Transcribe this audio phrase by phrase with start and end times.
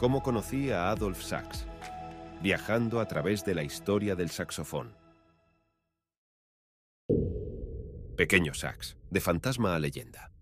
[0.00, 1.66] cómo conocí a Adolf Sachs,
[2.42, 4.96] viajando a través de la historia del saxofón.
[8.16, 10.32] Pequeño Sax, de fantasma a leyenda.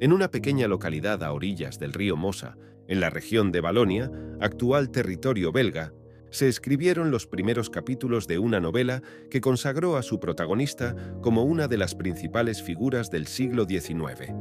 [0.00, 2.58] En una pequeña localidad a orillas del río Mosa,
[2.88, 4.10] en la región de Balonia,
[4.42, 5.94] actual territorio belga,
[6.36, 11.66] se escribieron los primeros capítulos de una novela que consagró a su protagonista como una
[11.66, 14.34] de las principales figuras del siglo XIX.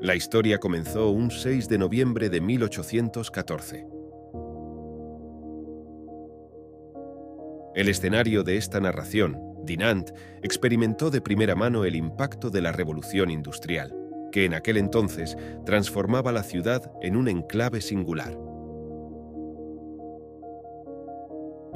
[0.00, 3.86] La historia comenzó un 6 de noviembre de 1814.
[7.76, 10.10] El escenario de esta narración, Dinant,
[10.42, 13.94] experimentó de primera mano el impacto de la revolución industrial,
[14.32, 18.45] que en aquel entonces transformaba la ciudad en un enclave singular.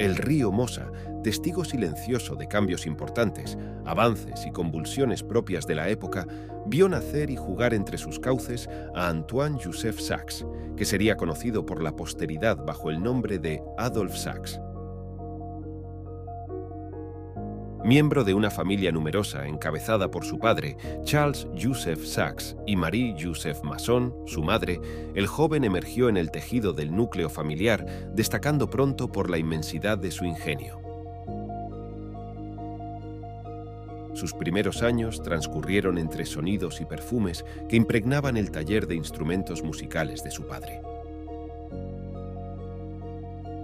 [0.00, 0.90] El río Mosa,
[1.22, 6.26] testigo silencioso de cambios importantes, avances y convulsiones propias de la época,
[6.64, 11.82] vio nacer y jugar entre sus cauces a Antoine Joseph Sachs, que sería conocido por
[11.82, 14.58] la posteridad bajo el nombre de Adolf Sachs.
[17.84, 23.62] Miembro de una familia numerosa encabezada por su padre, Charles Joseph Sachs, y Marie Joseph
[23.62, 24.78] Masson, su madre,
[25.14, 30.10] el joven emergió en el tejido del núcleo familiar, destacando pronto por la inmensidad de
[30.10, 30.78] su ingenio.
[34.12, 40.22] Sus primeros años transcurrieron entre sonidos y perfumes que impregnaban el taller de instrumentos musicales
[40.22, 40.82] de su padre.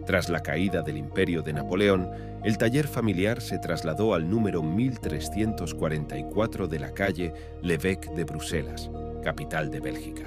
[0.06, 2.08] Tras la caída del imperio de Napoleón,
[2.44, 8.88] el taller familiar se trasladó al número 1344 de la calle Levesque de Bruselas,
[9.24, 10.22] capital de Bélgica.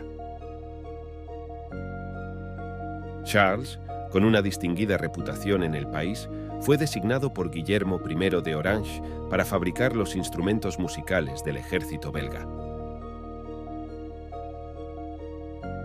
[3.23, 3.79] Charles,
[4.11, 6.27] con una distinguida reputación en el país,
[6.59, 12.45] fue designado por Guillermo I de Orange para fabricar los instrumentos musicales del ejército belga.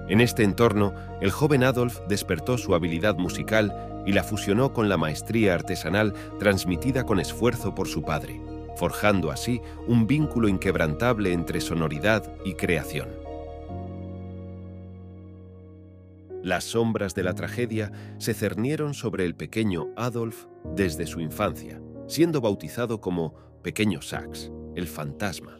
[0.09, 4.99] En este entorno, el joven Adolf despertó su habilidad musical y la fusionó con la
[4.99, 8.41] maestría artesanal transmitida con esfuerzo por su padre,
[8.77, 13.09] forjando así un vínculo inquebrantable entre sonoridad y creación.
[16.43, 20.45] Las sombras de la tragedia se cernieron sobre el pequeño Adolf
[20.75, 25.57] desde su infancia, siendo bautizado como Pequeño Sax, el fantasma.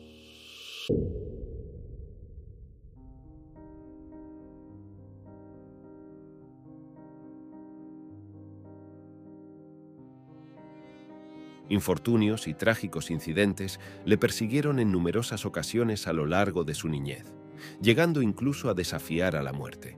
[11.69, 17.33] Infortunios y trágicos incidentes le persiguieron en numerosas ocasiones a lo largo de su niñez,
[17.81, 19.97] llegando incluso a desafiar a la muerte.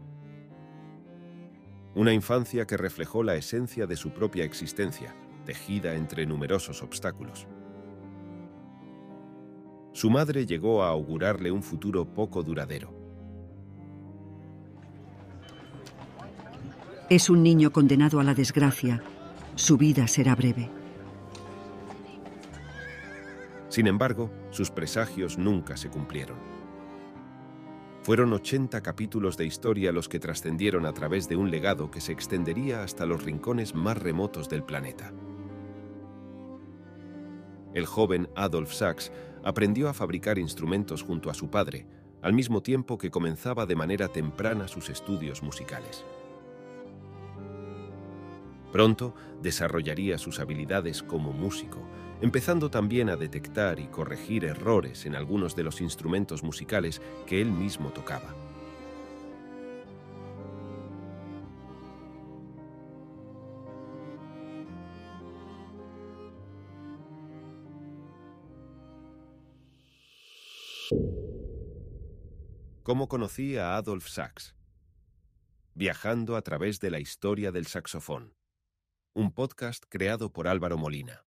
[1.95, 7.47] Una infancia que reflejó la esencia de su propia existencia, tejida entre numerosos obstáculos.
[9.93, 12.93] Su madre llegó a augurarle un futuro poco duradero.
[17.09, 19.03] Es un niño condenado a la desgracia.
[19.55, 20.69] Su vida será breve.
[23.77, 26.39] Sin embargo, sus presagios nunca se cumplieron.
[28.05, 32.11] Fueron 80 capítulos de historia los que trascendieron a través de un legado que se
[32.13, 35.13] extendería hasta los rincones más remotos del planeta.
[37.75, 39.13] El joven Adolf Sachs
[39.45, 41.87] aprendió a fabricar instrumentos junto a su padre,
[42.23, 46.03] al mismo tiempo que comenzaba de manera temprana sus estudios musicales.
[48.73, 51.87] Pronto desarrollaría sus habilidades como músico,
[52.21, 57.51] empezando también a detectar y corregir errores en algunos de los instrumentos musicales que él
[57.51, 58.35] mismo tocaba.
[72.87, 74.55] ¿Cómo conocí a Adolf Sachs?
[75.75, 78.37] Viajando a través de la historia del saxofón.
[79.13, 81.26] Un podcast creado por Álvaro Molina.